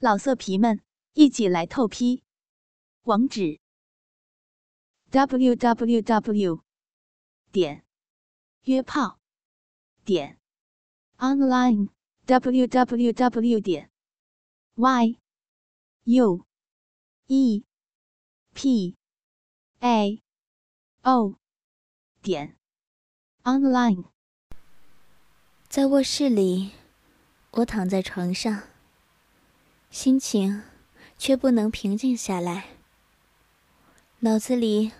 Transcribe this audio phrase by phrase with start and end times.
[0.00, 0.80] 老色皮们，
[1.14, 2.22] 一起来透批！
[3.02, 3.58] 网址
[5.10, 6.62] ：w w w
[7.50, 7.84] 点
[8.62, 9.18] 约炮
[10.04, 10.38] 点
[11.16, 11.88] online
[12.26, 13.90] w w w 点
[14.76, 15.18] y
[16.04, 16.46] u
[17.26, 17.64] e
[18.54, 18.96] p
[19.80, 20.22] a
[21.02, 21.34] o
[22.22, 22.56] 点
[23.42, 24.04] online。
[25.68, 26.70] 在卧室里，
[27.50, 28.77] 我躺在床上。
[30.00, 30.62] 心情
[31.18, 32.66] 却不能平静下来，
[34.20, 34.92] 脑子里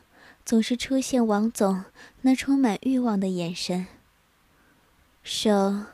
[0.45, 1.85] 总是出现王总
[2.23, 3.87] 那充满欲望的眼神，
[5.23, 5.85] 手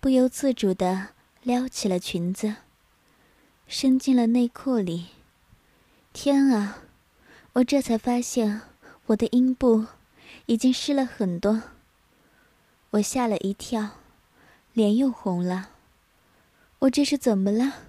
[0.00, 1.10] 不由自主地
[1.44, 2.56] 撩起了裙子，
[3.68, 5.10] 伸进了内裤里。
[6.12, 6.78] 天啊！
[7.52, 8.62] 我这才发现
[9.06, 9.86] 我的阴部
[10.46, 11.62] 已经湿了很多，
[12.90, 13.90] 我吓了一跳，
[14.72, 15.70] 脸又红了。
[16.80, 17.84] 我这是怎么了？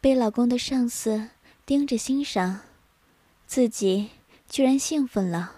[0.00, 1.30] 被老公的上司
[1.66, 2.60] 盯着欣赏，
[3.46, 4.10] 自己
[4.48, 5.56] 居然兴奋了。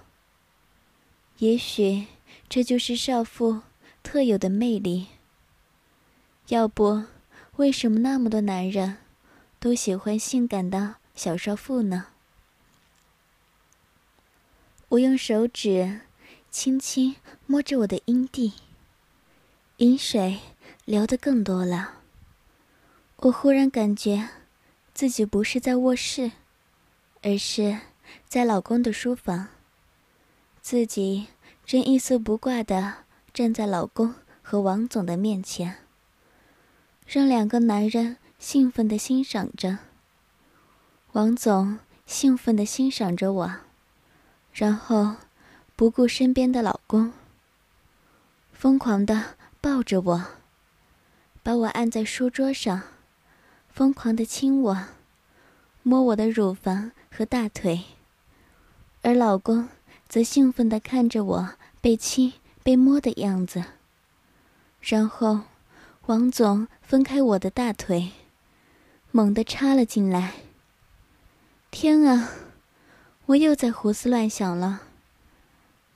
[1.39, 2.07] 也许
[2.49, 3.61] 这就是少妇
[4.03, 5.09] 特有的魅力。
[6.49, 7.05] 要不，
[7.57, 8.97] 为什么那么多男人
[9.59, 12.07] 都喜欢性感的小少妇呢？
[14.89, 16.01] 我用手指
[16.51, 17.15] 轻轻
[17.47, 18.55] 摸着我的阴蒂，
[19.77, 20.41] 饮水
[20.85, 22.00] 流得更多了。
[23.23, 24.31] 我忽然感觉，
[24.95, 26.33] 自己不是在卧室，
[27.21, 27.79] 而是
[28.27, 29.49] 在老公的书房。
[30.63, 31.27] 自己
[31.67, 33.05] 正一丝不挂的
[33.35, 35.77] 站在老公和王总的面前，
[37.07, 39.81] 让两个男人兴奋的欣赏着。
[41.13, 43.57] 王总兴奋的欣赏着我，
[44.55, 45.17] 然后
[45.77, 47.13] 不顾身边的老公，
[48.55, 50.27] 疯狂的抱着我，
[51.43, 52.81] 把我按在书桌上。
[53.81, 54.87] 疯狂的亲我，
[55.83, 57.85] 摸我的乳房和大腿，
[59.01, 59.71] 而老公
[60.07, 63.65] 则兴奋的看着我被亲、被摸的样子。
[64.83, 65.45] 然后，
[66.05, 68.11] 王总分开我的大腿，
[69.13, 70.35] 猛地插了进来。
[71.71, 72.33] 天啊，
[73.25, 74.83] 我又在胡思乱想了。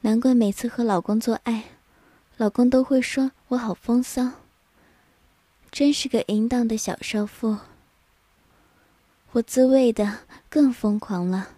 [0.01, 1.65] 难怪每次和老公做爱，
[2.39, 4.31] 老公都会说我好风骚。
[5.71, 7.59] 真是个淫荡的小少妇。
[9.35, 11.49] 我自慰的更疯狂了，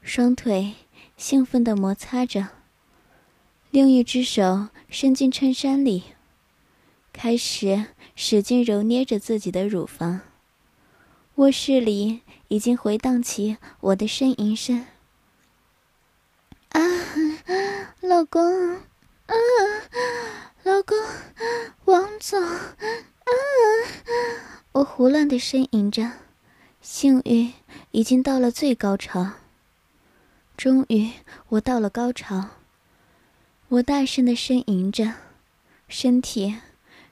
[0.00, 0.74] 双腿
[1.16, 2.50] 兴奋的摩擦着，
[3.72, 6.04] 另一只手伸进衬衫里，
[7.12, 10.20] 开始使劲揉捏着自己的乳房。
[11.34, 14.86] 卧室里已经回荡起我的呻吟声。
[16.68, 16.80] 啊，
[18.02, 19.34] 老公，啊，
[20.62, 20.96] 老公，
[21.86, 22.70] 王总，啊，
[24.70, 26.08] 我胡乱的呻吟着。
[26.90, 27.52] 性欲
[27.90, 29.32] 已经到了最高潮。
[30.56, 31.10] 终于，
[31.50, 32.48] 我到了高潮。
[33.68, 35.12] 我大声的呻吟着，
[35.86, 36.56] 身体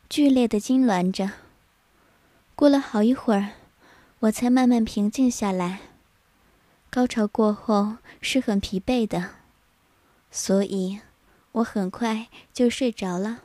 [0.08, 1.32] 剧烈的痉挛着。
[2.54, 3.50] 过了好一会儿，
[4.20, 5.80] 我才慢慢平静下来。
[6.88, 9.32] 高潮过后是很疲惫的，
[10.30, 11.00] 所以
[11.52, 13.42] 我很快就睡着了。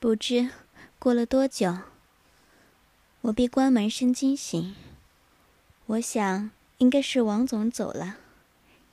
[0.00, 0.50] 不知
[0.98, 1.76] 过了多久。
[3.28, 4.74] 我被关门声惊醒，
[5.84, 8.16] 我想应该是王总走了，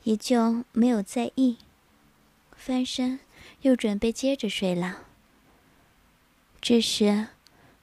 [0.04, 1.58] 也就没有在意。
[2.58, 3.22] 翻身
[3.62, 5.04] 又准备接着睡了。
[6.60, 7.28] 这时，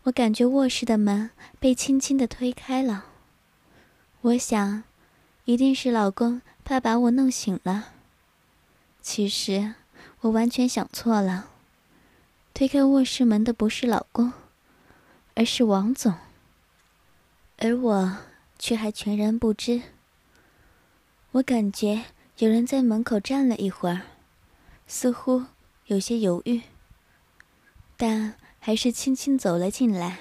[0.02, 3.06] 我感觉卧室的门被轻轻的推开了。
[4.20, 4.84] 我想，
[5.46, 7.94] 一定是老公怕把我弄醒了。
[9.00, 9.74] 其实，
[10.20, 11.48] 我完全想错了。
[12.52, 14.34] 推开卧室门的不是老公，
[15.34, 16.14] 而是王总。
[17.64, 18.18] 而我
[18.58, 19.82] 却还全然不知。
[21.30, 22.06] 我感觉
[22.38, 24.02] 有人在门口站了一会儿，
[24.88, 25.44] 似乎
[25.86, 26.62] 有些犹豫，
[27.96, 30.18] 但还是轻轻走了进来，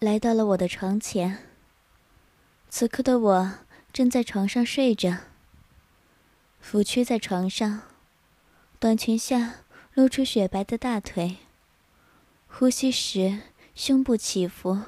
[0.00, 1.38] 来到了我的床前。
[2.68, 3.52] 此刻的我
[3.92, 5.18] 正在床上睡着，
[6.58, 7.82] 俯屈在床上，
[8.80, 9.60] 短裙下
[9.94, 11.36] 露出雪白的大腿，
[12.48, 13.42] 呼吸时
[13.76, 14.80] 胸部起伏。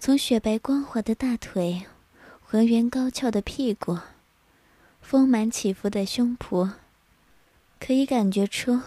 [0.00, 1.82] 从雪白光滑的大腿，
[2.40, 3.98] 浑圆高翘的屁股，
[5.02, 6.70] 丰满起伏的胸脯，
[7.80, 8.80] 可以感觉出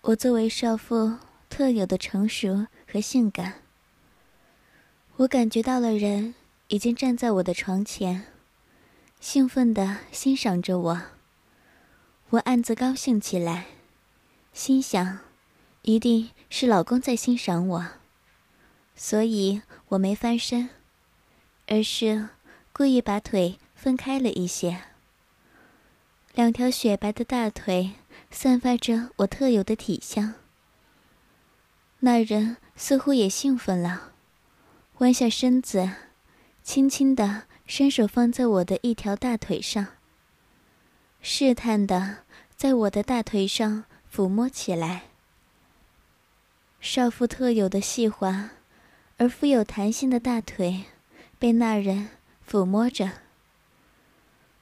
[0.00, 1.18] 我作为少妇
[1.50, 3.60] 特有的成熟和性感。
[5.16, 6.34] 我感觉到了人
[6.68, 8.24] 已经站在我的床前，
[9.20, 11.02] 兴奋地欣赏着我。
[12.30, 13.66] 我暗自高兴起来，
[14.54, 15.18] 心想，
[15.82, 17.86] 一定是老公在欣赏我。
[18.96, 19.60] 所以
[19.94, 20.70] 我没翻身，
[21.66, 22.28] 而是
[22.72, 24.82] 故意把腿分开了一些。
[26.34, 27.92] 两条雪白的大腿
[28.30, 30.34] 散发着我特有的体香。
[32.00, 34.12] 那人似乎也兴奋了，
[34.98, 35.88] 弯下身子，
[36.62, 39.86] 轻轻地伸手放在我的一条大腿上，
[41.20, 42.24] 试探地
[42.56, 45.04] 在我的大腿上抚摸起来。
[46.80, 48.50] 少妇特有的细滑
[49.18, 50.84] 而富有弹性的大腿
[51.38, 52.10] 被那人
[52.48, 53.10] 抚摸着，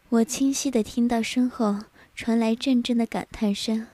[0.09, 1.85] 我清晰地听到身后
[2.15, 3.87] 传来阵阵的感叹声。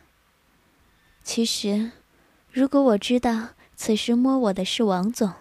[1.23, 1.93] 其实。
[2.51, 5.35] 如果我知道此时摸我的是王总，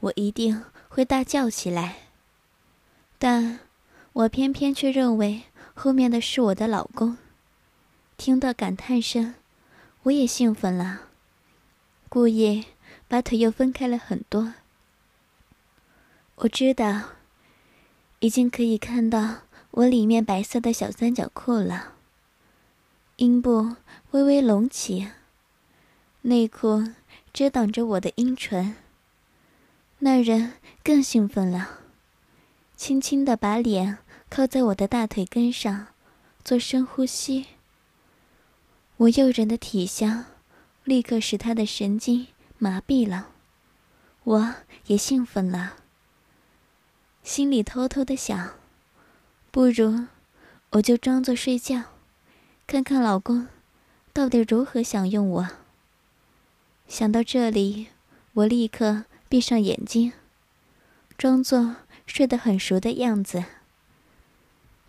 [0.00, 1.96] 我一定会大叫起来。
[3.18, 3.60] 但
[4.14, 5.42] 我偏偏却认为
[5.74, 7.18] 后面的是我的老公。
[8.16, 9.34] 听到感叹声，
[10.04, 11.02] 我也兴奋了，
[12.08, 12.64] 故意
[13.08, 14.54] 把腿又分开了很多。
[16.36, 17.10] 我知道，
[18.20, 21.92] 已经可以看到我里面白色的小三角裤了，
[23.16, 23.76] 阴部
[24.10, 25.08] 微微隆起。
[26.22, 26.84] 内裤
[27.32, 28.76] 遮挡着我的阴唇。
[29.98, 31.80] 那人更兴奋了，
[32.76, 33.98] 轻轻地把脸
[34.28, 35.88] 靠在我的大腿根上，
[36.42, 37.46] 做深呼吸。
[38.96, 40.24] 我诱人的体香
[40.84, 42.26] 立刻使他的神经
[42.58, 43.28] 麻痹了，
[44.24, 44.54] 我
[44.86, 45.76] 也兴奋了，
[47.22, 48.54] 心里偷偷的想：
[49.50, 50.06] 不如
[50.70, 51.82] 我就装作睡觉，
[52.66, 53.48] 看看老公
[54.12, 55.48] 到底如何享用我。
[56.86, 57.88] 想到这里，
[58.34, 60.12] 我立刻闭上眼睛，
[61.18, 61.76] 装作
[62.06, 63.44] 睡得很熟的样子。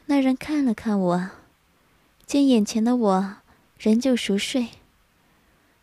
[0.06, 1.30] 那人看了看我，
[2.26, 3.38] 见眼前的我
[3.78, 4.70] 仍旧熟睡，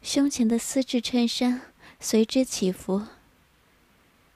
[0.01, 1.61] 胸前的丝质衬衫
[2.05, 3.07] 随之起伏，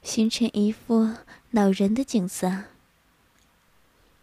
[0.01, 1.15] 形成一幅
[1.51, 2.63] 恼人的景色。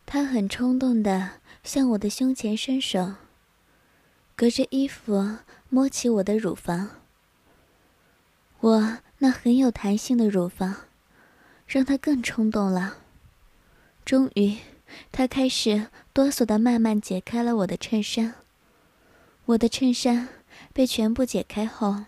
[0.06, 3.16] 他很冲动的向我的胸前伸手，
[4.38, 7.02] 隔着衣服摸起我的乳房。
[8.62, 10.86] 我那很有弹性的乳房，
[11.68, 13.00] 让他更冲动了。
[14.06, 14.60] 终于，
[15.12, 18.36] 他开始哆嗦的慢慢解开了我的衬衫。
[19.48, 20.30] 我的衬衫
[20.72, 22.06] 被全部解开后，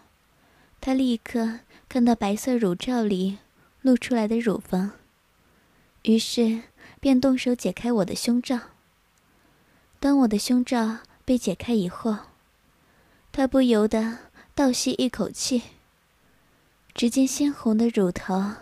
[0.85, 3.39] 他立刻看到白色乳罩里
[3.81, 4.91] 露出来的乳房，
[6.03, 6.61] 于是
[6.99, 8.59] 便动手解开我的胸罩。
[9.99, 12.15] 当我的胸罩被解开以后，
[13.31, 14.19] 他不由得
[14.53, 15.63] 倒吸一口气。
[16.93, 18.53] 只见鲜红的乳头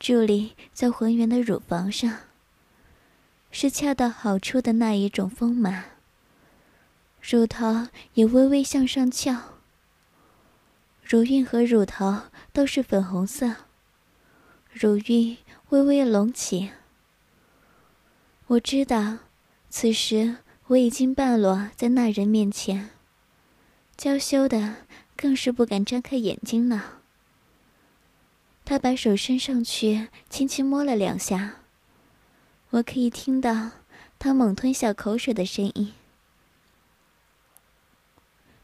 [0.00, 2.20] 伫立在浑圆的乳房上，
[3.50, 5.90] 是恰到好处的那一种丰满。
[7.20, 9.59] 乳头也微微向上翘，
[11.10, 12.22] 乳晕和乳头
[12.52, 13.56] 都是粉红色，
[14.70, 15.36] 乳晕
[15.70, 16.70] 微微隆起。
[18.46, 19.18] 我知道，
[19.68, 20.36] 此时
[20.68, 22.90] 我已经半裸在那人面前，
[23.96, 24.86] 娇羞的
[25.16, 27.00] 更是不敢张开眼睛了。
[28.64, 31.56] 他把手伸上去，轻轻摸了两下。
[32.70, 33.72] 我可以听到
[34.20, 35.92] 他猛吞小口水的声音。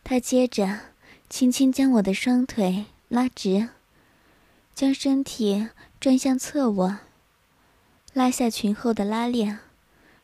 [0.04, 0.92] 他接着
[1.28, 3.68] 轻轻将我的双腿拉直，
[4.74, 5.68] 将身体
[6.00, 6.98] 转向侧卧，
[8.12, 9.58] 拉下裙后的拉链，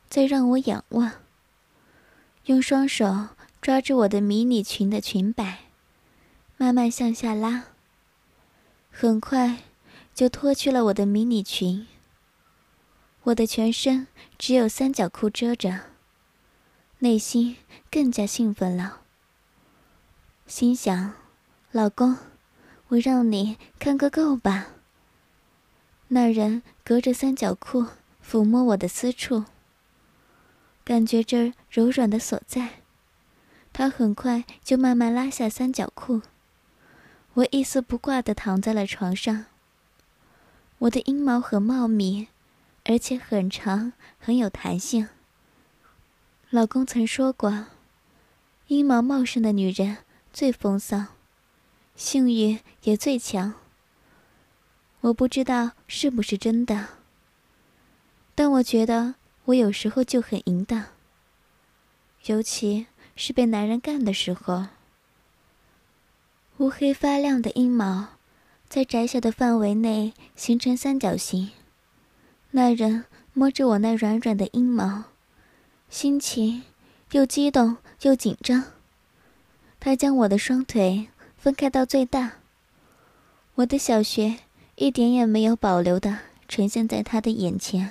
[0.09, 1.13] 再让我仰望，
[2.47, 3.29] 用双手
[3.61, 5.61] 抓住我的迷你裙的裙摆，
[6.57, 7.65] 慢慢向下拉。
[8.91, 9.59] 很快。
[10.15, 11.87] 就脱去了我的迷你裙。
[13.23, 15.81] 我的全身只有三角裤遮着，
[16.99, 17.57] 内心
[17.91, 19.02] 更加兴奋了。
[20.47, 21.15] 心想
[21.73, 22.19] ：“老公，
[22.89, 24.69] 我让你看个够吧。”
[26.09, 27.87] 那人隔着三角裤
[28.23, 29.45] 抚摸我的私处，
[30.85, 32.81] 感觉这柔软的所在。
[33.73, 36.21] 他很快就慢慢拉下三角裤，
[37.33, 39.47] 我一丝不挂的躺在了床上。
[40.81, 42.29] 我的阴毛很茂密，
[42.85, 45.09] 而且很长，很有弹性。
[46.51, 47.69] 老公曾说过，
[48.67, 49.99] 阴毛茂盛的女人
[50.33, 51.07] 最风骚，
[51.95, 53.55] 性欲也最强。
[55.03, 56.89] 我不知道是不是真的，
[58.35, 59.15] 但我觉得
[59.47, 60.87] 我有时候就很淫荡，
[62.25, 64.67] 尤其是被男人干的时候。
[66.59, 68.09] 乌黑发亮的阴毛。
[68.69, 71.51] 在窄小的范围内形成三角形。
[72.53, 75.05] 那人摸着我那软软的阴毛，
[75.91, 76.63] 心情
[77.11, 78.73] 又激动又紧张。
[79.85, 82.35] 他将我的双腿分开到最大，
[83.57, 84.39] 我的小穴
[84.77, 87.91] 一点也没有保留的呈现在他的眼前。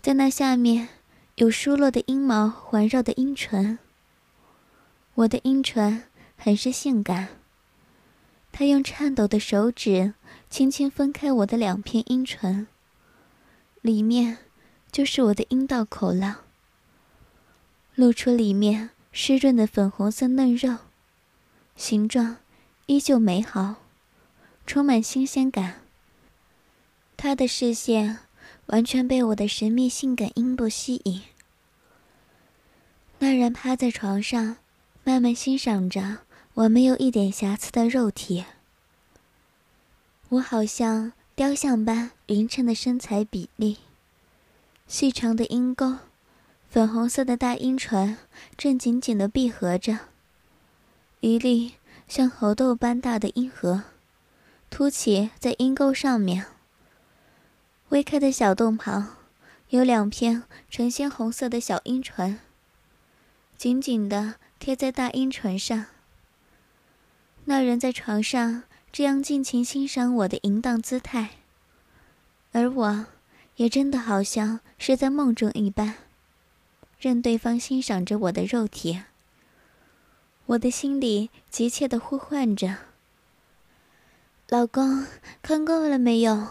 [0.00, 0.86] 在那下面，
[1.34, 3.80] 有疏落的阴毛环绕的阴唇。
[5.16, 6.04] 我的阴唇
[6.36, 7.26] 很是性感。
[8.52, 10.14] 他用颤抖的手指
[10.48, 12.68] 轻轻分开我的两片阴唇，
[13.80, 14.38] 里面
[14.92, 16.42] 就是我的阴道口了，
[17.96, 20.76] 露出里面湿润的粉红色嫩肉，
[21.74, 22.36] 形状
[22.84, 23.76] 依旧美好，
[24.66, 25.80] 充满新鲜感。
[27.16, 28.18] 他的视线
[28.66, 31.22] 完全被我的神秘性感阴部吸引。
[33.20, 34.58] 那人趴在床上，
[35.02, 36.18] 慢慢欣赏着。
[36.52, 38.44] 我没有一点瑕疵的肉体，
[40.28, 43.78] 我好像雕像般匀称的身材比例，
[44.86, 45.96] 细长的阴沟，
[46.76, 48.18] 粉红色的大阴唇
[48.58, 49.98] 正紧紧的闭合着，
[51.20, 53.84] 一粒像猴豆般大的阴核
[54.68, 56.44] 凸起在阴沟上面，
[57.88, 59.16] 微开的小洞旁
[59.70, 62.40] 有两片呈鲜红色的小阴唇，
[63.56, 65.86] 紧紧的贴在大阴唇上。
[67.46, 71.36] 那人在床上这样尽情欣赏我的淫荡姿态，
[72.52, 73.06] 而我，
[73.54, 75.94] 也真的好像是在梦中一般，
[76.98, 79.02] 任对方欣赏着我的肉体。
[80.46, 82.76] 我的心里急切的呼唤着
[84.48, 85.06] ：“老公，
[85.42, 86.48] 看够了没有？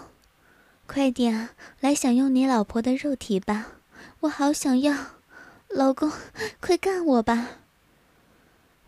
[0.88, 1.50] 快点
[1.80, 3.74] 来享用你老婆的肉体吧，
[4.22, 4.94] 我好想要！
[5.70, 6.12] 老公，
[6.60, 7.60] 快干我吧！”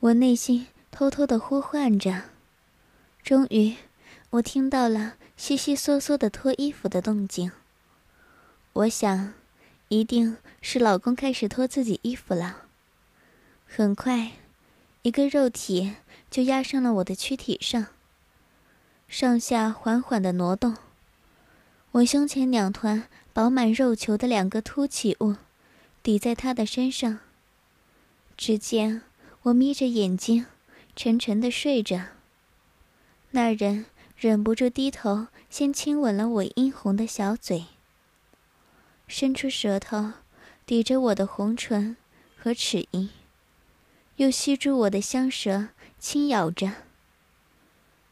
[0.02, 0.68] 我内心。
[0.90, 2.24] 偷偷的呼唤着，
[3.22, 3.76] 终于，
[4.32, 7.52] 我听到了悉悉嗦嗦的脱衣服的动静。
[8.74, 9.36] 我想，
[9.90, 12.64] 一定是老公开始脱自己衣服了。
[13.66, 14.34] 很快，
[15.02, 15.96] 一个肉体
[16.30, 17.88] 就压上了我的躯体上，
[19.08, 20.78] 上下缓缓的挪动。
[21.92, 25.36] 我胸前两团饱满肉球的两个凸起物，
[26.04, 27.20] 抵在他的身上。
[28.36, 29.02] 只见
[29.44, 30.46] 我眯着眼睛。
[31.00, 32.08] 沉沉的睡着，
[33.30, 33.86] 那人
[34.18, 37.66] 忍不住低头，先亲吻了我殷红的小嘴，
[39.08, 40.14] 伸出舌头
[40.66, 41.96] 抵着我的红唇
[42.38, 43.10] 和齿龈，
[44.18, 46.74] 又吸住我的香舌，轻咬着，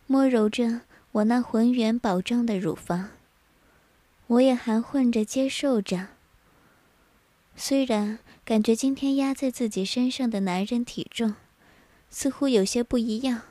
[0.07, 3.09] 摸揉着我那浑圆饱胀的乳房。
[4.27, 6.07] 我也含混着接受着，
[7.55, 11.35] 虽然感觉今天压在自己身上的男人体重。
[12.07, 13.41] 似乎有些不一样，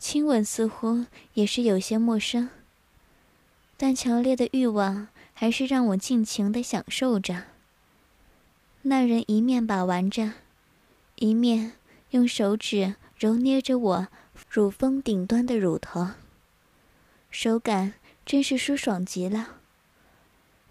[0.00, 2.50] 亲吻似乎也是有些陌生，
[3.76, 7.44] 但强烈的欲望还是让我尽情的享受着。
[8.82, 10.32] 那人一面把玩着，
[11.16, 11.72] 一面
[12.10, 14.08] 用手指揉捏着我
[14.48, 16.10] 乳峰顶端的乳头，
[17.30, 19.56] 手感真是舒爽极了。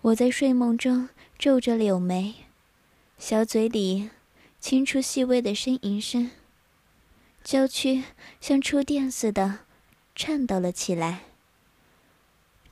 [0.02, 2.36] 我在睡梦中皱着柳眉，
[3.18, 4.10] 小嘴里
[4.60, 6.32] 轻出细微的呻吟声。
[7.44, 8.04] 娇躯
[8.40, 9.60] 像触电似的
[10.16, 11.24] 颤抖了起来。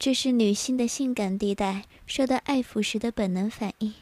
[0.03, 3.93] 这是女性的性感地带受到爱抚时的本能反应。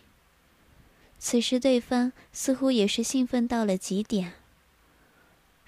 [1.17, 4.31] 此时，对方似乎也是兴奋到了极点，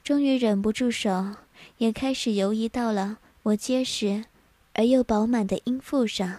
[0.01, 1.35] 终于忍不住手，
[1.79, 4.23] 也开始游移到了我结实
[4.71, 6.37] 而又饱满的阴腹上。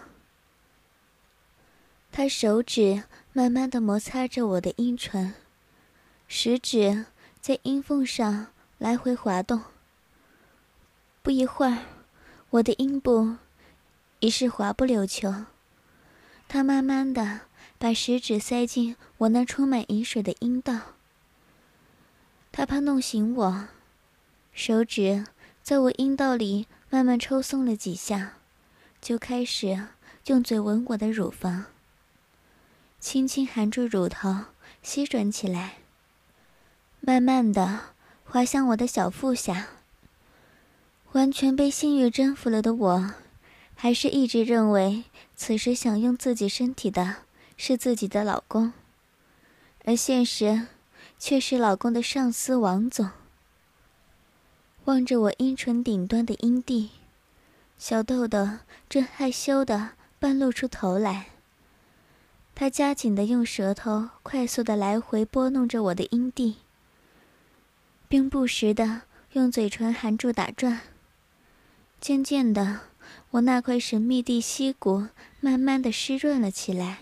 [2.11, 5.35] 他手指慢慢的摩擦着我的阴唇，
[6.27, 7.05] 食指
[7.39, 8.47] 在阴缝上。
[8.79, 9.61] 来回滑动。
[11.21, 11.85] 不一会儿，
[12.49, 13.35] 我的阴部
[14.23, 15.43] 已是滑不溜秋。
[16.47, 17.41] 他慢慢的
[17.77, 20.93] 把食指塞进我那充满饮水的阴道。
[22.49, 23.67] 他怕弄醒我，
[24.53, 25.25] 手指
[25.61, 28.35] 在我阴道里慢慢抽松了几下，
[29.01, 29.87] 就开始
[30.27, 31.65] 用嘴吻我的乳房，
[33.01, 34.45] 轻轻含住乳头
[34.81, 35.79] 吸吮起来。
[37.01, 37.81] 慢慢的。
[38.25, 39.67] 滑向我的小腹下。
[41.11, 43.13] 完全被性欲征服了的我，
[43.83, 45.03] 还是一直认为
[45.35, 47.17] 此时享用自己身体的
[47.57, 48.71] 是自己的老公，
[49.83, 50.67] 而现实
[51.19, 53.09] 却是老公的上司王总。
[54.85, 56.91] 望着我阴唇顶端的阴蒂，
[57.77, 58.47] 小豆豆
[58.87, 61.25] 正害羞的半露出头来。
[62.55, 66.55] 他加紧的用舌头快速的来回拨弄着我的阴蒂。
[68.07, 69.01] 并不时的
[69.33, 70.79] 用嘴唇含住打转。
[71.99, 72.79] 渐渐的，
[73.31, 75.07] 我那块神秘地溪谷
[75.39, 76.99] 慢慢的湿润了起来。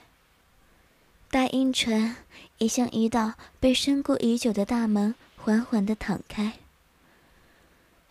[1.29, 2.15] 大阴唇
[2.57, 6.53] 也像一道被深固已久的大门缓缓的敞开，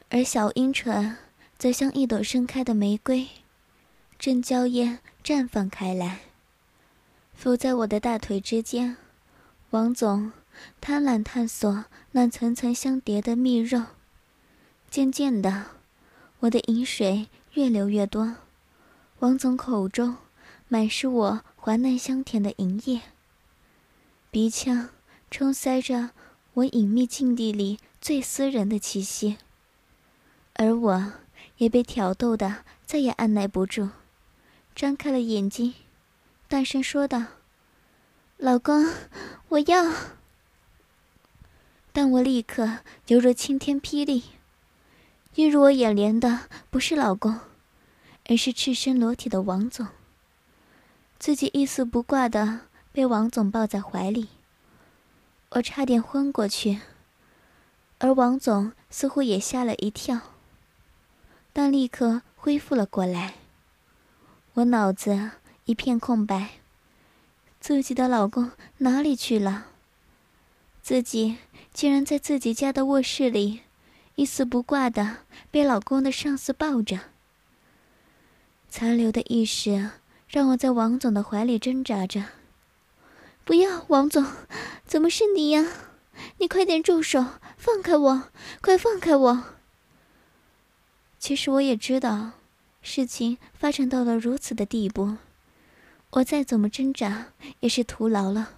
[0.08, 1.16] 而小阴唇
[1.58, 3.28] 则像一朵盛开的玫瑰，
[4.18, 6.20] 正娇艳绽放开来。
[7.34, 8.96] 伏在我的大腿之间，
[9.70, 10.32] 王总
[10.80, 13.84] 贪婪探索那层层相叠的蜜肉。
[14.90, 15.66] 渐渐的，
[16.40, 18.36] 我的饮水越流越多，
[19.18, 20.16] 王总口中
[20.68, 23.02] 满是我滑嫩香甜的银液。
[24.30, 24.90] 鼻腔
[25.30, 26.10] 充塞着
[26.54, 29.38] 我隐秘境地里最私人的气息，
[30.54, 31.12] 而我
[31.56, 33.90] 也被挑逗的再也按耐不住，
[34.74, 35.74] 张开了眼睛，
[36.46, 37.24] 大声说道
[38.38, 38.86] ：“老公，
[39.48, 39.92] 我要！”
[41.92, 42.78] 但我立刻
[43.08, 44.22] 犹如晴天霹雳，
[45.34, 47.40] 映入我眼帘的不是老公，
[48.26, 49.86] 而是赤身裸体的王总。
[51.18, 52.60] 自己一丝不挂的。
[52.92, 54.30] 被王总抱在怀里，
[55.50, 56.80] 我差点昏过去，
[57.98, 60.20] 而王总似乎也吓了一跳，
[61.52, 63.34] 但立刻恢复了过来。
[64.54, 65.30] 我脑子
[65.66, 66.54] 一片空白，
[67.60, 69.68] 自己的老公哪里去了？
[70.82, 71.36] 自己
[71.72, 73.60] 竟然在自己家的卧室里，
[74.20, 77.00] 一丝不挂的被老公的上司抱着。
[78.68, 79.92] 残留的意识
[80.28, 82.26] 让我在王总的怀里挣扎着。
[83.46, 84.26] 不要，王总，
[84.84, 85.66] 怎么是你呀？
[86.36, 87.24] 你快点住手，
[87.56, 88.24] 放开我，
[88.60, 89.44] 快放开我！
[91.18, 92.32] 其实我也知道，
[92.82, 95.16] 事情发展到了如此的地步，
[96.10, 97.28] 我再怎么挣扎
[97.60, 98.50] 也是徒劳了。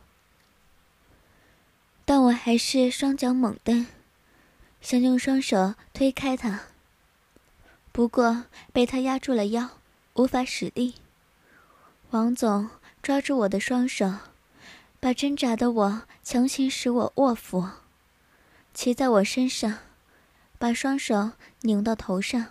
[2.04, 3.86] 但我还是双脚猛蹬，
[4.82, 6.64] 想用双手推开他，
[7.92, 9.70] 不过被他压住了腰，
[10.14, 10.96] 无法使力。
[12.10, 12.68] 王总
[13.00, 14.18] 抓住我的双手。
[15.00, 17.68] 把挣扎的我强行使我卧伏，
[18.72, 19.78] 骑在我身上，
[20.60, 22.46] 把双手拧到头上。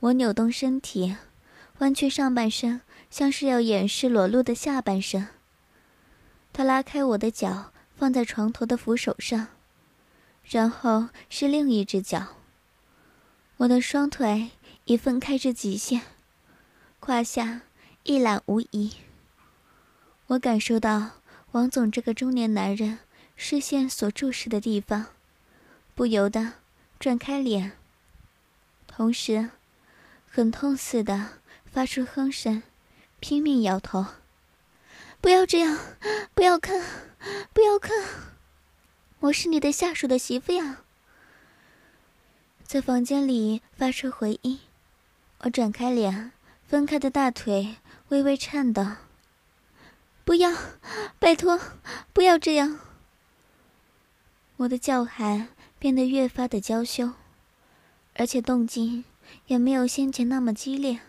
[0.00, 1.16] 我扭动身体，
[1.78, 2.80] 弯曲上半身，
[3.10, 5.28] 像是要掩饰裸露的下半身。
[6.52, 9.46] 他拉开我的脚，放在床头的扶手上，
[10.52, 12.36] 然后是另一只脚。
[13.56, 14.50] 我的双腿
[14.84, 16.02] 已分开至极限，
[17.00, 17.62] 胯下
[18.04, 18.92] 一览无遗。
[20.28, 21.12] 我感受到。
[21.52, 23.00] 王总这个中年男人
[23.36, 25.08] 视线所注视的地方，
[25.94, 26.54] 不由得
[26.98, 27.72] 转开脸，
[28.86, 29.50] 同时
[30.30, 31.28] 很痛似的
[31.70, 32.62] 发出哼声，
[33.20, 34.06] 拼命摇头
[35.20, 35.78] ：“不要这样，
[36.32, 36.82] 不要看，
[37.52, 38.02] 不要看，
[39.22, 40.82] 我是你的下属的媳妇呀！”
[42.66, 44.58] 在房间里发出回音，
[45.40, 46.32] 我转开脸，
[46.66, 47.76] 分开的大腿
[48.08, 48.84] 微微颤抖。
[50.24, 50.50] 不要，
[51.20, 51.60] 拜托，
[52.12, 52.80] 不要这样！
[54.56, 57.12] 我的叫喊变得越发的娇羞，
[58.14, 59.04] 而且动静
[59.46, 61.00] 也没有先前那么激烈。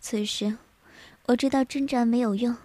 [0.00, 0.58] 此时，
[1.26, 2.56] 我知道挣扎没有用，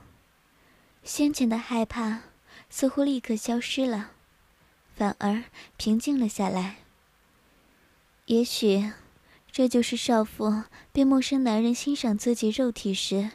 [1.04, 2.22] 先前的害怕
[2.70, 4.12] 似乎立刻消失了，
[5.00, 5.46] 反而
[5.78, 6.76] 平静了下来。
[8.26, 8.92] 也许，
[9.52, 13.32] 这就是少妇被陌生男人欣赏自己肉体时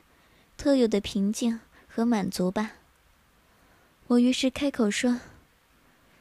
[0.56, 1.60] 特有的平静。
[1.94, 2.72] 和满足吧。
[4.08, 5.20] 我于是开口说：“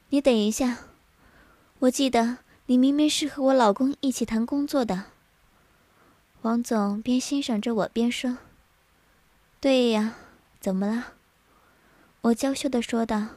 [0.10, 0.86] 你等一下，
[1.80, 5.06] 我记得你明明是和我老公一起谈工作的。”
[6.44, 8.38] 王总边欣赏着我边说
[9.60, 10.14] ：“对呀，
[10.60, 11.14] 怎么了？”
[12.22, 13.30] 我娇羞的说道：“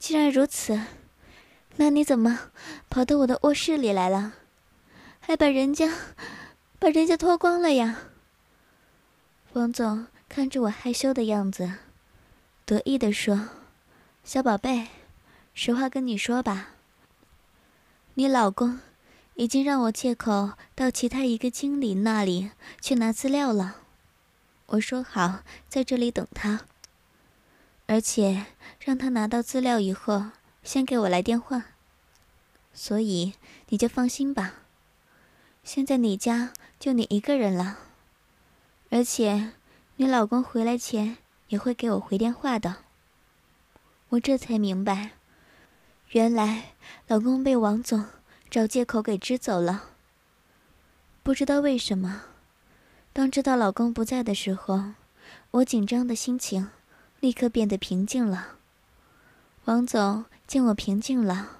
[0.00, 0.80] 既然如此，
[1.76, 2.50] 那你怎么
[2.88, 4.32] 跑到我的卧室里来了，
[5.20, 5.94] 还把人家
[6.80, 8.08] 把人家脱光了呀？”
[9.54, 10.08] 王总。
[10.32, 11.72] 看着我害羞的样子，
[12.64, 13.48] 得意地说
[14.22, 14.86] ：“小宝贝，
[15.54, 16.68] 实话跟你说吧，
[18.14, 18.78] 你老公
[19.34, 23.78] 已经让我借口到其他一个经理那里去拿资料了。
[24.66, 26.60] 我说好在这里等他，
[27.90, 28.46] 而且
[28.78, 30.26] 让他拿到资料以后
[30.62, 31.64] 先给我来电话。
[32.72, 33.34] 所以
[33.70, 34.54] 你就放心吧，
[35.64, 37.78] 现在你家就你一个人了，
[38.90, 39.52] 而且。”
[40.00, 42.76] 你老公回来前也会给我回电话的。
[44.08, 45.10] 我这才明白，
[46.12, 46.72] 原来
[47.06, 48.06] 老公被王总
[48.48, 49.90] 找借口给支走了。
[51.22, 52.22] 不知道为什么，
[53.12, 54.94] 当知道老公不在的时候，
[55.50, 56.70] 我紧张的心情
[57.20, 58.56] 立刻变得平静了。
[59.66, 61.58] 王总见我平静了，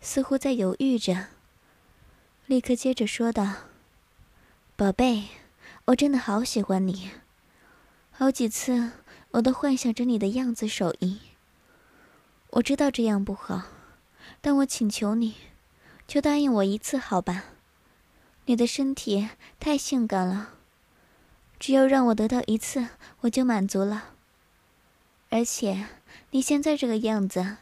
[0.00, 1.28] 似乎在犹豫着，
[2.46, 3.54] 立刻接着说道
[4.74, 5.28] ：“宝贝，
[5.86, 7.12] 我真的好喜欢你。”
[8.10, 8.90] 好几次，
[9.30, 11.20] 我都幻想着你的样子、手艺。
[12.50, 13.62] 我知道这样不好，
[14.40, 15.36] 但我请求你，
[16.08, 17.44] 就答应我一次好吧？
[18.46, 19.28] 你的身体
[19.60, 20.54] 太性感了，
[21.60, 22.88] 只要让我得到一次，
[23.20, 24.14] 我就满足了。
[25.30, 25.86] 而且
[26.32, 27.56] 你现在这个样子，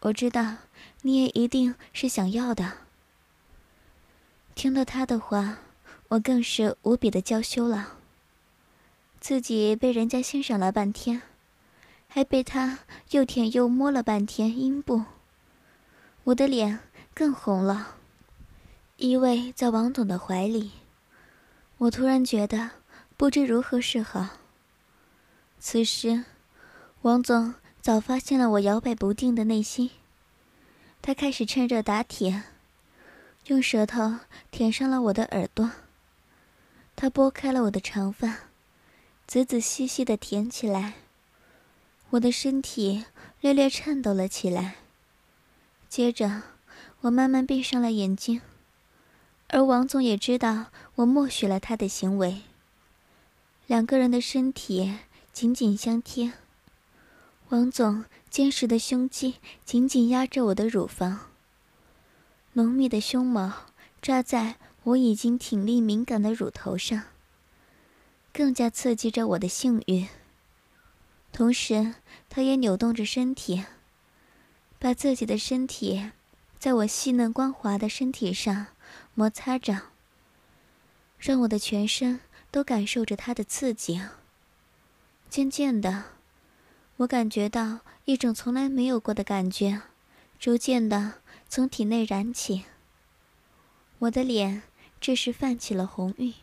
[0.00, 0.56] 我知道
[1.02, 2.72] 你也一定是想要的。”
[4.56, 5.58] 听了他的话，
[6.08, 7.98] 我更是无比的娇羞了。
[9.20, 11.22] 自己被人家欣赏了半天，
[12.08, 12.78] 还被他
[13.10, 15.04] 又舔又摸了半天阴部，
[16.24, 16.78] 我的脸
[17.12, 17.96] 更红了。
[18.96, 20.70] 依偎在王总的怀里，
[21.78, 22.70] 我突然觉得
[23.16, 24.28] 不知如何是好。
[25.58, 26.24] 此时，
[27.06, 29.90] 王总早发现了我摇摆不定的内心，
[31.00, 32.42] 他开始趁热打铁。
[33.46, 34.16] 用舌头
[34.50, 35.70] 舔上了我的耳朵，
[36.96, 38.38] 他拨开了我的长发，
[39.24, 40.94] 仔仔细细的舔起来，
[42.10, 43.04] 我的身体
[43.40, 44.74] 略略颤抖了起来。
[45.88, 46.42] 接着，
[47.02, 48.42] 我慢慢闭上了眼睛，
[49.46, 52.42] 而王总也知道我默许了他的行为。
[53.68, 54.98] 两个人的身体
[55.32, 56.32] 紧紧相贴，
[57.50, 61.30] 王总坚实的胸肌紧紧压着我的乳房。
[62.54, 63.52] 浓密的胸毛
[64.02, 67.04] 扎在我已经挺立敏感的乳头上，
[68.32, 70.08] 更加刺激着我的性欲。
[71.32, 71.94] 同时，
[72.28, 73.64] 他也扭动着身体，
[74.80, 76.10] 把自己的身体
[76.58, 78.66] 在我细嫩光滑的身体上
[79.14, 79.82] 摩擦着，
[81.18, 84.00] 让我的全身都感受着他的刺激。
[85.28, 86.15] 渐渐的，
[86.98, 89.82] 我感觉到一种从来没有过的感觉，
[90.38, 91.14] 逐渐的。
[91.48, 92.64] 从体内燃起，
[94.00, 94.64] 我的脸
[95.00, 96.34] 这时泛起了红晕。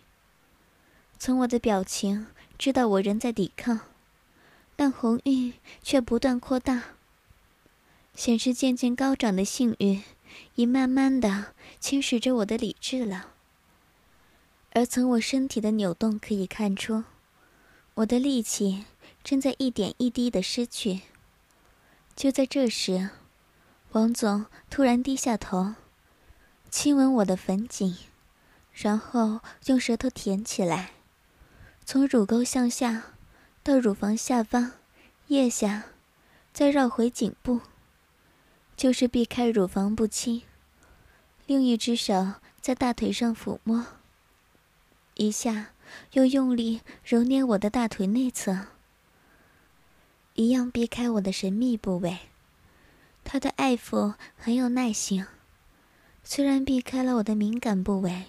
[1.19, 3.81] 从我的表情知道我仍在抵抗，
[4.77, 6.83] 但红晕却不断扩大，
[8.15, 10.03] 显示渐渐高涨的性欲
[10.55, 13.31] 已慢慢的侵蚀着我的理智了。
[14.71, 17.03] 而从我身体的扭动可以看出，
[17.95, 18.85] 我的力气
[19.23, 21.01] 正在一点一滴的失去。
[22.15, 23.09] 就在这时。
[23.93, 25.75] 王总突然低下头，
[26.71, 27.95] 亲吻我的粉颈，
[28.73, 30.93] 然后用舌头舔起来，
[31.85, 33.13] 从乳沟向下，
[33.61, 34.71] 到乳房下方、
[35.27, 35.83] 腋下，
[36.51, 37.61] 再绕回颈部，
[38.75, 40.41] 就是避开乳房不亲。
[41.45, 43.85] 另一只手在大腿上抚摸，
[45.13, 45.67] 一下
[46.13, 48.69] 又用力揉捏我的大腿内侧，
[50.35, 52.19] 一样避开我的神秘部位。
[53.23, 55.25] 他的爱抚很有耐心，
[56.23, 58.25] 虽然避开了我的敏感部位，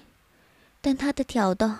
[0.81, 1.79] 但他的挑逗，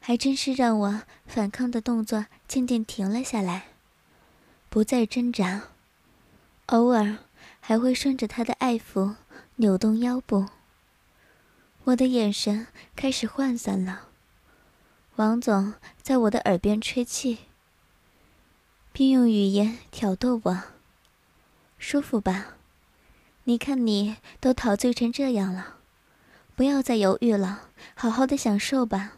[0.00, 3.68] 还真是让我反抗的动作渐渐停了下来，
[4.68, 5.62] 不再挣扎，
[6.66, 7.18] 偶尔
[7.60, 9.16] 还会顺着他的爱抚
[9.56, 10.46] 扭动腰部。
[11.84, 14.08] 我的眼神开始涣散了，
[15.16, 17.38] 王总在我的耳边吹气，
[18.92, 20.62] 并用语言挑逗我。
[21.78, 22.54] 舒服吧？
[23.44, 25.76] 你看你都陶醉成这样了，
[26.54, 29.12] 不要再犹豫了，好好的享受吧。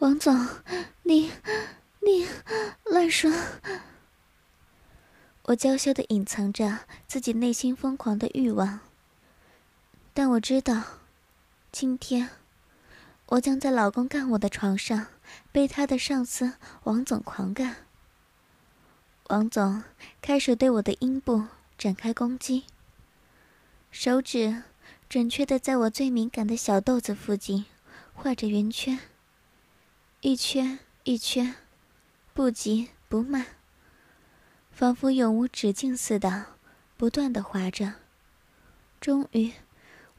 [0.00, 0.48] 王总，
[1.04, 1.30] 你
[2.00, 2.28] 你
[2.84, 3.32] 乱说！
[5.44, 8.80] 我娇羞的隐藏着自己内心疯狂的欲望，
[10.12, 10.82] 但我知道，
[11.70, 12.30] 今天
[13.26, 15.06] 我将在老公干我的床上
[15.52, 17.83] 被他的上司王总狂干。
[19.28, 19.82] 王总
[20.20, 21.44] 开始对我的阴部
[21.78, 22.64] 展开攻击，
[23.90, 24.64] 手指
[25.08, 27.64] 准确的在我最敏感的小豆子附近
[28.12, 28.98] 画着圆圈，
[30.20, 31.54] 一圈一圈，
[32.34, 33.46] 不急不慢，
[34.70, 36.44] 仿佛永无止境似的，
[36.98, 37.94] 不断的划着。
[39.00, 39.54] 终于，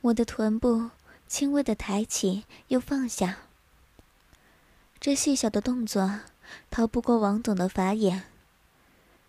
[0.02, 0.90] 我的臀部
[1.28, 3.38] 轻微的抬起又放下，
[5.00, 6.22] 这细小的动作
[6.72, 8.24] 逃不过王总的法眼。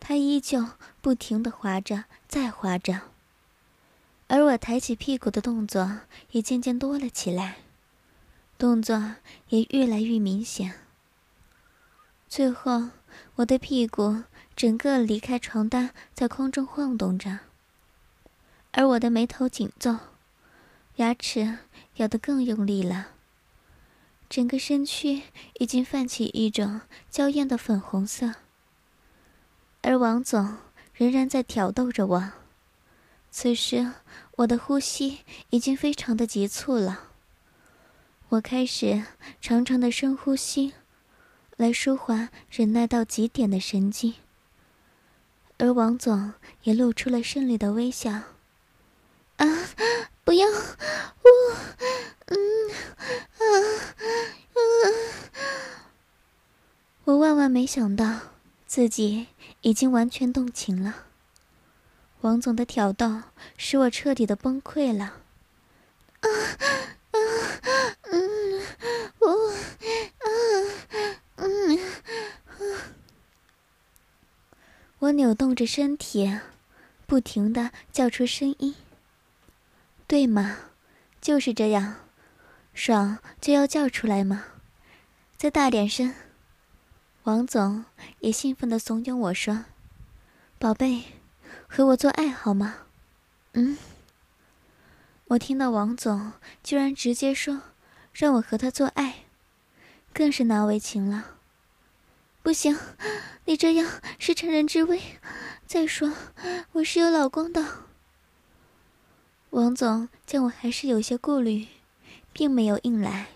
[0.08, 0.68] 他依旧
[1.00, 3.00] 不停地划着，再划着，
[4.28, 7.56] 而我抬起屁股的动作也渐渐多了起来，
[8.56, 9.16] 动作
[9.48, 10.74] 也越来越明显。
[12.28, 12.90] 最后，
[13.34, 14.22] 我的屁股
[14.54, 17.40] 整个离开床单，在空中晃动着，
[18.70, 19.98] 而我的眉头紧皱，
[20.98, 21.58] 牙齿
[21.96, 23.08] 咬得更用力了，
[24.28, 28.45] 整个身躯已经泛起一种娇艳的粉红色。
[29.86, 30.56] 而王总
[30.94, 32.32] 仍然在挑逗着我，
[33.30, 33.92] 此时
[34.32, 35.20] 我的呼吸
[35.50, 37.10] 已经非常的急促了。
[38.30, 39.04] 我开始
[39.40, 40.72] 长长的深呼吸，
[41.56, 44.14] 来舒缓忍耐到极点的神经。
[45.58, 46.32] 而王总
[46.64, 48.10] 也露出了胜利的微笑。
[49.36, 49.46] 啊
[50.24, 51.30] 不要，我，
[52.26, 52.36] 嗯，
[53.38, 53.44] 啊，
[54.50, 54.56] 啊！
[57.04, 58.18] 我万万没想到
[58.76, 59.28] 自己
[59.62, 61.06] 已经完全动情了。
[62.20, 63.22] 王总的挑逗
[63.56, 65.22] 使我彻底的崩溃了。
[66.20, 67.16] 啊啊
[68.02, 68.60] 嗯，
[69.18, 70.28] 我啊
[71.36, 71.78] 嗯
[74.98, 76.38] 我扭动着身体，
[77.06, 78.74] 不停的叫出声音。
[80.06, 80.58] 对吗？
[81.22, 81.94] 就是这样，
[82.74, 84.44] 爽就要叫出来吗？
[85.38, 86.14] 再大点声。
[87.26, 87.84] 王总
[88.20, 89.64] 也兴奋的怂恿我说
[90.60, 91.02] ：“宝贝。”
[91.66, 92.76] 和我做爱好吗？
[93.54, 93.76] 嗯。
[95.26, 97.62] 我听到王总居然直接说
[98.12, 99.24] 让我和他做爱，
[100.12, 101.38] 更是难为情了。
[102.44, 102.78] 不行，
[103.46, 105.02] 你这样是趁人之危。
[105.66, 106.12] 再说，
[106.74, 107.66] 我是有老公的。
[109.50, 111.66] 王总见我还是有些顾虑，
[112.32, 113.26] 并没有硬来。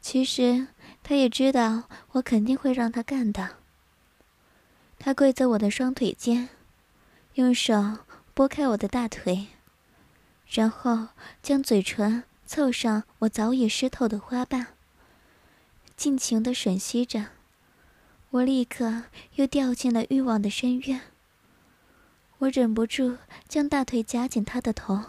[0.00, 0.66] 其实
[1.08, 3.56] 他也知道我肯定会让他干的。
[4.98, 6.50] 他跪在我的双腿间。
[7.36, 8.00] 用手
[8.34, 9.46] 拨开我的大腿，
[10.50, 11.08] 然后
[11.42, 14.66] 将嘴唇凑上我早已湿透的花瓣，
[15.96, 17.28] 尽情的吮吸着。
[18.28, 19.04] 我立刻
[19.36, 21.00] 又掉进了欲望的深渊。
[22.40, 23.16] 我忍不住
[23.48, 25.04] 将大腿夹紧他的头，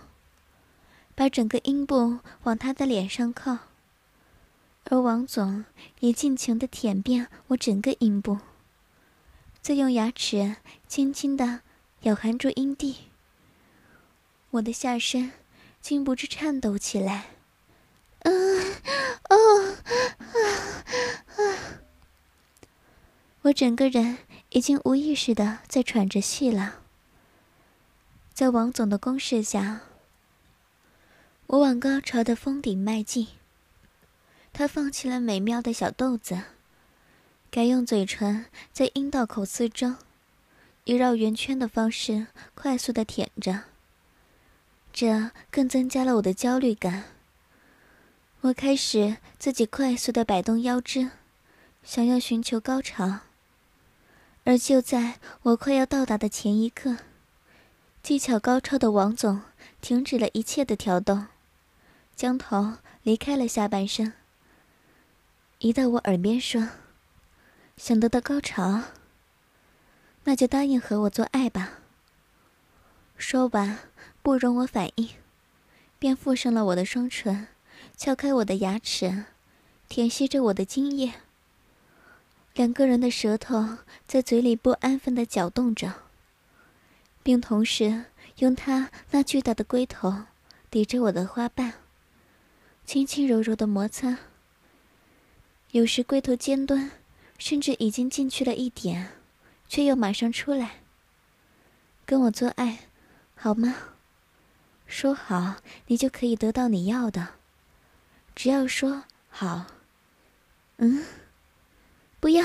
[1.14, 3.58] 把整个阴部往他的脸上靠，
[4.90, 5.66] 而王总
[6.02, 8.40] 也尽情的舔遍我整个阴部，
[9.62, 11.62] 再用牙齿轻轻的。
[12.04, 12.96] 咬含住阴蒂，
[14.52, 15.34] 我的下身
[15.82, 17.32] 禁不住颤抖起来。
[18.20, 18.32] 啊，
[19.30, 19.76] 哦，
[20.18, 20.32] 啊
[21.36, 21.42] 啊！
[23.42, 24.20] 我整个人
[24.52, 26.80] 已经无意识的在喘着气了。
[28.34, 29.82] 在王总的攻势下，
[31.48, 33.28] 我往高潮的峰顶迈进。
[34.60, 36.38] 他放弃了美妙的小豆子，
[37.50, 39.96] 改用嘴唇在阴道口四周。
[40.84, 43.62] 以绕圆圈的方式快速的舔着，
[44.92, 47.06] 这更增加了我的焦虑感。
[48.42, 51.12] 我开始自己快速的摆动腰肢，
[51.82, 53.20] 想要寻求高潮。
[54.44, 56.98] 而就在我快要到达的前一刻，
[58.04, 59.42] 技巧高超的王总
[59.80, 61.28] 停止了一切的挑动，
[62.14, 64.12] 将头离开了下半身，
[65.60, 66.70] 移到我耳边说
[67.76, 68.84] ：“想得到高潮。”
[70.24, 71.80] 那就答应和我做爱吧。
[73.18, 73.78] 说完，
[74.22, 75.10] 不容我反应，
[75.98, 77.48] 便附上了我的双唇，
[77.98, 79.26] 撬开我的牙齿，
[79.90, 81.16] 舔吸着我的精液。
[82.54, 85.94] 两个人的舌头在嘴里不安分的搅动着，
[87.22, 88.06] 并同时
[88.38, 90.24] 用他那巨大的龟头
[90.72, 91.74] 抵着我的花瓣，
[92.86, 94.20] 轻轻柔柔的摩擦。
[95.72, 96.92] 有时龟头尖端
[97.38, 99.12] 甚至已经进去了一点。
[99.72, 100.82] 却又马上出来，
[102.04, 102.90] 跟我做爱，
[103.36, 103.76] 好吗？
[104.88, 107.36] 说好，你就可以得到你要的。
[108.34, 109.68] 只要说好。
[110.78, 111.06] 嗯，
[112.20, 112.44] 不要，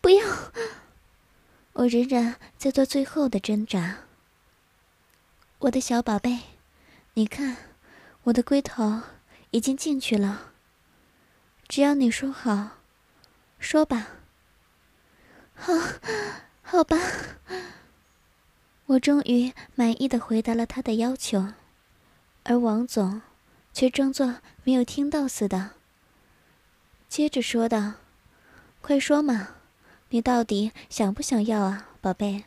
[0.00, 0.52] 不要！
[1.72, 4.04] 我仍然在做最后的挣扎。
[5.58, 6.38] 我的小宝贝，
[7.14, 7.56] 你看，
[8.22, 9.00] 我的龟头
[9.50, 10.51] 已经进去了。
[11.72, 12.72] 只要你说好，
[13.58, 14.08] 说吧。
[15.54, 15.72] 好。
[16.60, 16.98] 好吧，
[18.84, 21.48] 我终于满意的回答了他的要求，
[22.42, 23.22] 而王总
[23.72, 25.70] 却装作没有听到似的，
[27.08, 27.94] 接着说道
[28.82, 29.54] ：“快说嘛，
[30.10, 32.44] 你到底想不想要啊，宝贝？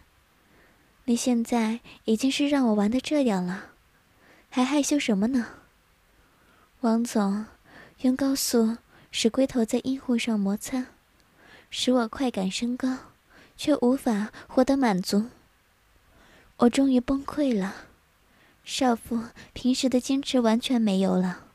[1.06, 3.72] 你现在已经是让我玩的这样了，
[4.52, 5.48] 还害羞什么呢？”
[6.82, 7.48] 王总
[8.02, 8.78] 用高速
[9.18, 10.88] 使龟头在阴户上摩擦，
[11.70, 12.98] 使我快感升高。
[13.56, 15.28] 却无法获得满足，
[16.58, 17.86] 我终于崩溃了。
[18.66, 21.46] 少妇平时的矜持完全没有了，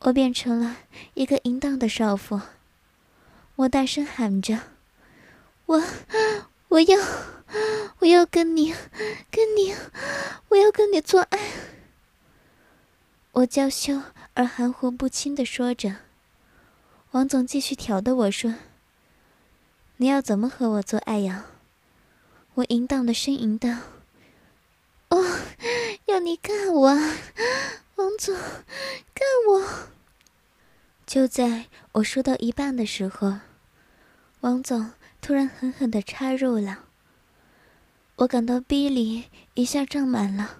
[0.00, 0.76] 我变成了
[1.14, 2.42] 一个淫荡的少妇。
[3.56, 4.60] 我大声喊着
[5.64, 5.82] ：“我，
[6.68, 6.98] 我要，
[8.00, 8.74] 我要跟你，
[9.30, 9.74] 跟你，
[10.50, 11.38] 我要跟你做爱。”
[13.32, 14.02] 我娇羞
[14.34, 16.07] 而含糊不清的说着。
[17.12, 18.54] 王总继续挑逗我说。
[19.96, 21.46] 你要怎么和我做爱呀？
[22.54, 23.68] 我淫荡的呻吟道
[25.10, 25.24] ：“哦，
[26.04, 26.88] 要你干我，
[27.96, 29.88] 王总，干我！”
[31.06, 33.38] 就在我说到一半的时候，
[34.40, 36.84] 王总突然狠狠的插入了。
[38.16, 40.58] 我感到逼里一下胀满了，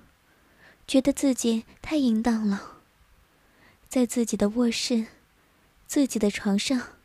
[0.87, 2.79] 觉得自己太淫荡了，
[3.89, 5.07] 在自己的卧室、
[5.89, 6.99] 自己的床上，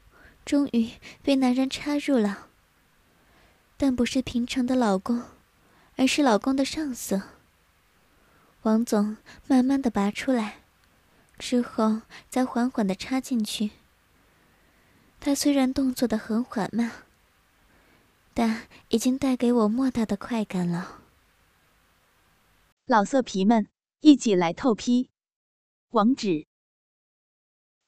[0.43, 0.91] 终于
[1.23, 2.49] 被男人插入了。
[3.77, 5.23] 但不是平常的老公，
[5.95, 7.21] 而是老公的上司。
[8.63, 9.15] 王总
[9.47, 10.63] 慢慢的拔出来，
[11.39, 13.71] 之后再缓缓的插进去。
[15.21, 16.91] 他虽然动作的很缓慢，
[18.33, 20.99] 但已经带给我莫大的快感了。
[22.85, 23.65] 老色皮们，
[24.01, 25.09] 一起来透批！
[25.91, 26.45] 网址